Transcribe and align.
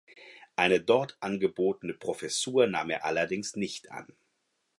Eine 0.55 0.81
dort 0.81 1.15
angebotene 1.19 1.93
Professur 1.93 2.65
nahm 2.65 2.89
er 2.89 3.05
allerdings 3.05 3.55
nicht 3.55 3.91
an. 3.91 4.07